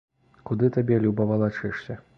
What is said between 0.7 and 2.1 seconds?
табе люба валачэшся.